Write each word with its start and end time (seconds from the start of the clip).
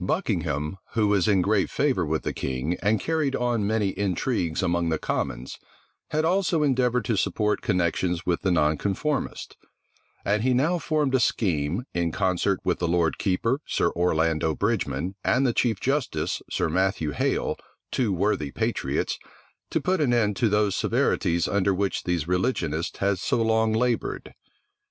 Buckingham, 0.00 0.78
who 0.92 1.08
was 1.08 1.28
in 1.28 1.42
great 1.42 1.68
favor 1.68 2.06
with 2.06 2.22
the 2.22 2.32
king, 2.32 2.78
and 2.82 2.98
carried 2.98 3.36
on 3.36 3.66
many 3.66 3.88
intrigues 3.90 4.62
among 4.62 4.88
the 4.88 4.98
commons, 4.98 5.58
had 6.12 6.24
also 6.24 6.62
endeavored 6.62 7.04
to 7.04 7.14
support 7.18 7.60
connections 7.60 8.24
with 8.24 8.40
the 8.40 8.50
nonconformists; 8.50 9.54
and 10.24 10.42
he 10.42 10.54
now 10.54 10.78
formed 10.78 11.14
a 11.14 11.20
scheme, 11.20 11.84
in 11.92 12.10
concert 12.10 12.58
with 12.64 12.78
the 12.78 12.88
lord 12.88 13.18
keeper, 13.18 13.60
Sir 13.66 13.90
Orlando 13.90 14.54
Bridgeman, 14.54 15.14
and 15.22 15.46
the 15.46 15.52
chief 15.52 15.78
justice, 15.78 16.40
Sir 16.50 16.70
Matthew 16.70 17.10
Hale, 17.10 17.58
two 17.90 18.14
worthy 18.14 18.52
patriots, 18.52 19.18
to 19.68 19.78
put 19.82 20.00
an 20.00 20.14
end 20.14 20.36
to 20.36 20.48
those 20.48 20.74
severities 20.74 21.46
under 21.46 21.74
which 21.74 22.04
these 22.04 22.26
religionists 22.26 22.96
had 23.00 23.18
so 23.18 23.42
long 23.42 23.74
labored. 23.74 24.32